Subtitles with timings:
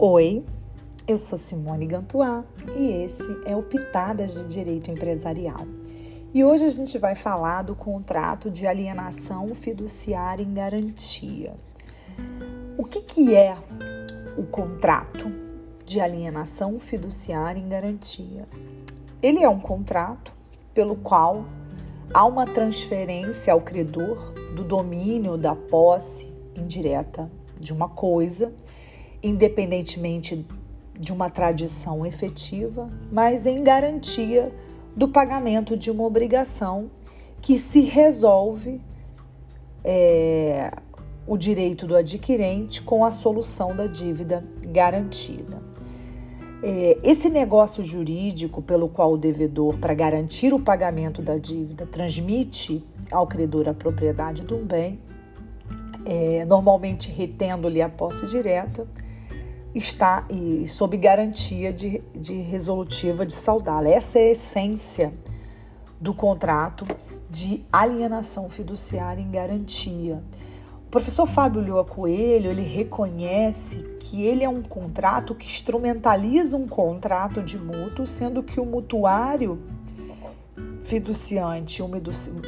[0.00, 0.44] Oi,
[1.08, 2.44] eu sou Simone Gantuá
[2.76, 5.66] e esse é o Pitadas de Direito Empresarial.
[6.32, 11.52] E hoje a gente vai falar do contrato de alienação fiduciária em garantia.
[12.76, 13.58] O que, que é
[14.36, 15.32] o contrato
[15.84, 18.46] de alienação fiduciária em garantia?
[19.20, 20.32] Ele é um contrato
[20.72, 21.44] pelo qual
[22.14, 28.54] há uma transferência ao credor do domínio da posse indireta de uma coisa
[29.22, 30.46] independentemente
[30.98, 34.52] de uma tradição efetiva, mas em garantia
[34.96, 36.90] do pagamento de uma obrigação
[37.40, 38.82] que se resolve
[39.84, 40.70] é,
[41.26, 45.62] o direito do adquirente com a solução da dívida garantida.
[46.60, 52.84] É, esse negócio jurídico pelo qual o devedor, para garantir o pagamento da dívida, transmite
[53.12, 54.98] ao credor a propriedade de um bem,
[56.04, 58.88] é, normalmente retendo-lhe a posse direta,
[59.78, 63.88] está e sob garantia de, de resolutiva de saudá-la.
[63.88, 65.14] Essa é a essência
[66.00, 66.86] do contrato
[67.30, 70.22] de alienação fiduciária em garantia.
[70.86, 76.66] O professor Fábio Lioa Coelho, ele reconhece que ele é um contrato que instrumentaliza um
[76.66, 79.60] contrato de mútuo, sendo que o mutuário
[80.80, 81.82] fiduciante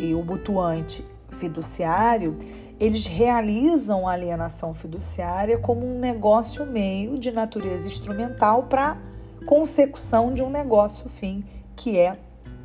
[0.00, 2.36] e o mutuante fiduciário,
[2.78, 8.98] eles realizam a alienação fiduciária como um negócio meio de natureza instrumental para
[9.46, 11.44] consecução de um negócio fim,
[11.76, 12.18] que é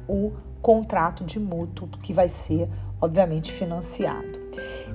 [0.08, 4.40] o contrato de mútuo, que vai ser, obviamente, financiado.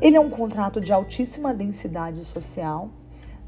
[0.01, 2.91] Ele é um contrato de altíssima densidade social,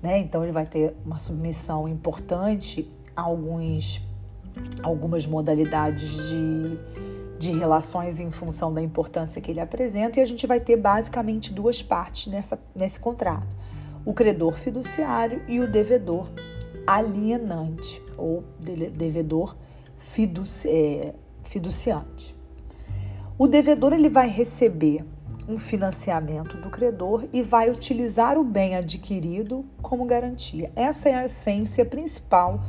[0.02, 0.18] né?
[0.18, 4.00] Então ele vai ter uma submissão importante a alguns,
[4.82, 6.78] algumas modalidades de
[7.38, 11.52] de relações em função da importância que ele apresenta, e a gente vai ter basicamente
[11.52, 13.54] duas partes nessa, nesse contrato:
[14.04, 16.30] o credor fiduciário e o devedor
[16.86, 19.56] alienante, ou devedor
[19.98, 22.34] fiduci, é, fiduciante.
[23.38, 25.04] O devedor ele vai receber
[25.48, 30.72] um financiamento do credor e vai utilizar o bem adquirido como garantia.
[30.74, 32.60] Essa é a essência principal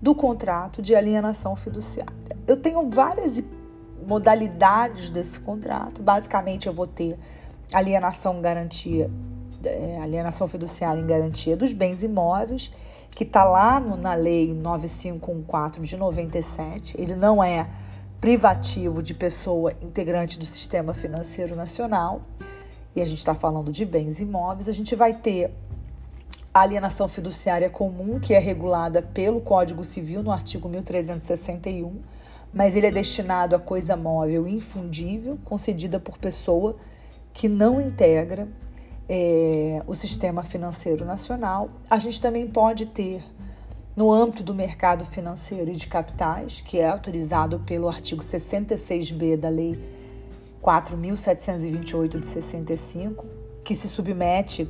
[0.00, 2.14] do contrato de alienação fiduciária.
[2.46, 3.59] Eu tenho várias hipóteses
[4.06, 6.02] modalidades desse contrato.
[6.02, 7.18] Basicamente, eu vou ter
[7.72, 9.10] alienação garantia,
[9.64, 12.70] é, alienação fiduciária em garantia dos bens imóveis,
[13.14, 17.00] que está lá no, na lei 9514 de 97.
[17.00, 17.68] Ele não é
[18.20, 22.22] privativo de pessoa integrante do sistema financeiro nacional.
[22.94, 24.68] E a gente está falando de bens imóveis.
[24.68, 25.54] A gente vai ter
[26.52, 32.00] a alienação fiduciária comum, que é regulada pelo Código Civil no artigo 1361
[32.52, 36.76] mas ele é destinado a coisa móvel infundível, concedida por pessoa
[37.32, 38.48] que não integra
[39.08, 41.70] é, o sistema financeiro nacional.
[41.88, 43.22] A gente também pode ter,
[43.94, 49.48] no âmbito do mercado financeiro e de capitais, que é autorizado pelo artigo 66b da
[49.48, 49.78] Lei
[50.62, 53.26] 4.728 de 65,
[53.64, 54.68] que se submete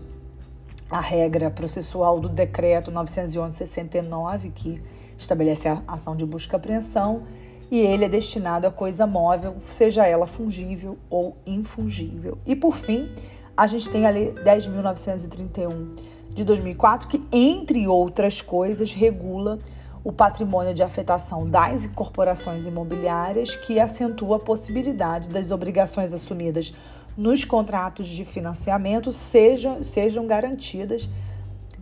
[0.91, 4.83] à regra processual do Decreto 911-69, que
[5.17, 7.25] estabelece a ação de busca e apreensão
[7.71, 12.37] e ele é destinado a coisa móvel, seja ela fungível ou infungível.
[12.45, 13.09] E por fim,
[13.57, 15.99] a gente tem a Lei 10.931
[16.31, 19.59] de 2004, que, entre outras coisas, regula
[20.03, 26.75] o patrimônio de afetação das incorporações imobiliárias, que acentua a possibilidade das obrigações assumidas
[27.17, 31.09] nos contratos de financiamento sejam, sejam garantidas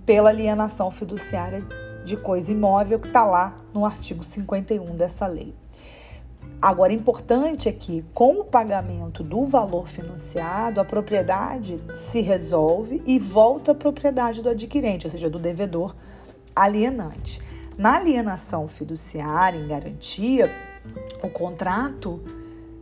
[0.05, 1.65] pela alienação fiduciária
[2.05, 5.55] de coisa imóvel, que está lá no artigo 51 dessa lei.
[6.61, 13.19] Agora, importante é que, com o pagamento do valor financiado, a propriedade se resolve e
[13.19, 15.95] volta à propriedade do adquirente, ou seja, do devedor
[16.55, 17.41] alienante.
[17.77, 20.51] Na alienação fiduciária em garantia,
[21.23, 22.21] o contrato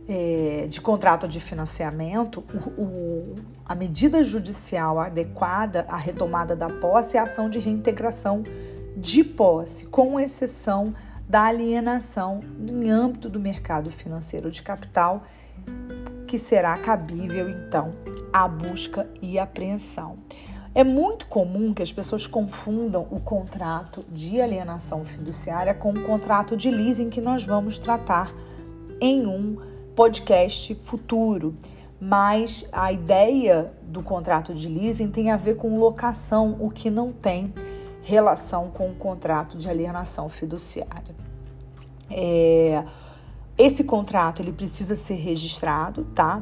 [0.09, 3.35] é, de contrato de financiamento, o, o,
[3.65, 8.43] a medida judicial adequada à retomada da posse é a ação de reintegração
[8.95, 10.93] de posse, com exceção
[11.27, 15.23] da alienação em âmbito do mercado financeiro de capital,
[16.25, 17.93] que será cabível então
[18.31, 20.17] à busca e apreensão.
[20.73, 26.55] É muito comum que as pessoas confundam o contrato de alienação fiduciária com o contrato
[26.55, 28.31] de leasing que nós vamos tratar
[29.01, 29.57] em um
[29.95, 31.55] podcast futuro.
[31.99, 37.11] Mas a ideia do contrato de leasing tem a ver com locação, o que não
[37.11, 37.51] tem
[38.03, 41.06] relação com o contrato de alienação fiduciária.
[42.09, 42.83] É,
[43.57, 46.41] esse contrato ele precisa ser registrado, tá?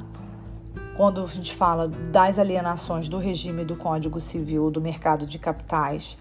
[0.98, 6.18] Quando a gente fala das alienações do regime do Código Civil do mercado de capitais,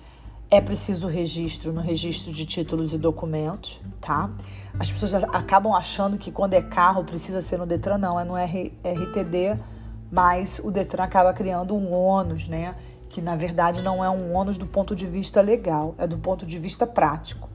[0.50, 4.30] É preciso registro no registro de títulos e documentos, tá?
[4.78, 8.34] As pessoas acabam achando que quando é carro precisa ser no Detran, não, é no
[8.36, 9.58] RTD,
[10.12, 12.76] mas o Detran acaba criando um ônus, né?
[13.08, 16.46] Que na verdade não é um ônus do ponto de vista legal, é do ponto
[16.46, 17.48] de vista prático.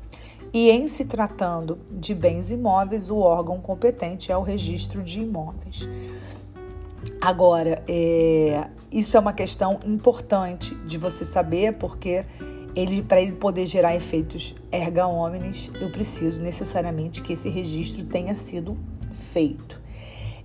[0.52, 5.88] E em se tratando de bens imóveis, o órgão competente é o registro de imóveis.
[7.22, 12.26] Agora, é, isso é uma questão importante de você saber, porque
[12.76, 18.36] ele para ele poder gerar efeitos erga omnes, eu preciso necessariamente que esse registro tenha
[18.36, 18.78] sido
[19.12, 19.80] feito.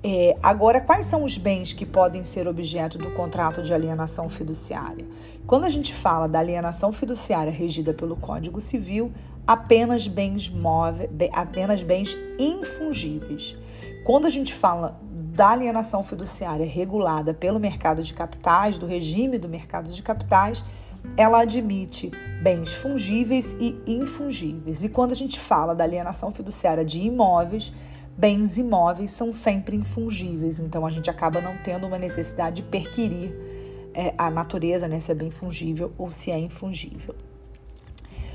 [0.03, 5.07] É, agora, quais são os bens que podem ser objeto do contrato de alienação fiduciária?
[5.47, 9.11] Quando a gente fala da alienação fiduciária regida pelo Código Civil,
[9.47, 13.57] apenas bens móveis, apenas bens infungíveis.
[14.05, 19.49] Quando a gente fala da alienação fiduciária regulada pelo mercado de capitais, do regime do
[19.49, 20.65] mercado de capitais,
[21.17, 22.11] ela admite
[22.43, 24.85] bens fungíveis e infungíveis.
[24.85, 27.73] E quando a gente fala da alienação fiduciária de imóveis,
[28.17, 30.59] bens imóveis são sempre infungíveis.
[30.59, 33.35] Então a gente acaba não tendo uma necessidade de perquirir
[33.93, 37.15] é, a natureza, né, se é bem fungível ou se é infungível.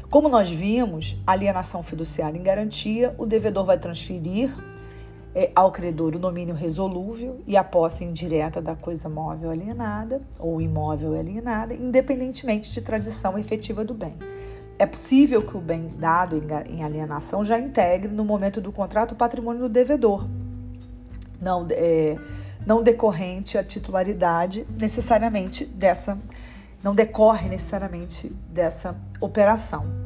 [0.09, 4.51] Como nós vimos, alienação fiduciária em garantia, o devedor vai transferir
[5.35, 10.59] é, ao credor o domínio resolúvel e a posse indireta da coisa móvel alienada ou
[10.59, 14.15] imóvel alienada, independentemente de tradição efetiva do bem.
[14.79, 19.15] É possível que o bem dado em alienação já integre, no momento do contrato, o
[19.15, 20.27] patrimônio do devedor,
[21.39, 22.17] não, é,
[22.65, 26.17] não decorrente a titularidade necessariamente dessa,
[26.83, 29.98] não decorre necessariamente dessa operação.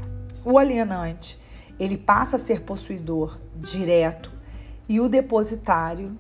[0.45, 1.40] O alienante
[1.80, 4.31] ele passa a ser possuidor direto
[4.88, 6.18] e o depositário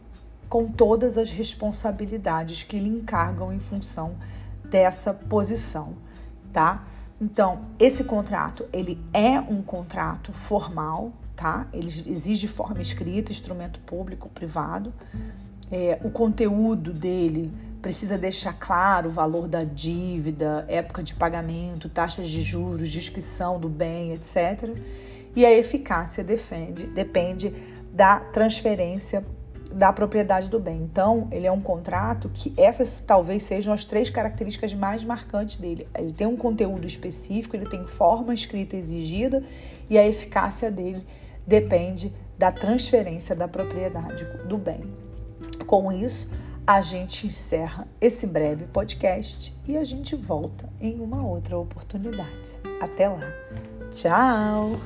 [0.49, 4.15] com todas as responsabilidades que lhe encargam em função
[4.63, 5.95] dessa posição,
[6.51, 6.85] tá?
[7.19, 11.67] Então, esse contrato, ele é um contrato formal, tá?
[11.73, 14.93] Ele exige forma escrita, instrumento público, privado.
[15.71, 17.51] É, o conteúdo dele
[17.83, 23.67] precisa deixar claro o valor da dívida, época de pagamento, taxas de juros, descrição do
[23.67, 24.73] bem, etc.
[25.35, 27.53] E a eficácia defende, depende
[27.91, 29.23] da transferência
[29.69, 30.77] da propriedade do bem.
[30.81, 35.85] Então, ele é um contrato que essas talvez sejam as três características mais marcantes dele.
[35.97, 39.43] Ele tem um conteúdo específico, ele tem forma escrita exigida
[39.89, 41.05] e a eficácia dele
[41.45, 44.85] depende da transferência da propriedade do bem.
[45.67, 46.29] Com isso,
[46.65, 52.57] a gente encerra esse breve podcast e a gente volta em uma outra oportunidade.
[52.81, 53.21] Até lá.
[53.91, 54.79] Tchau!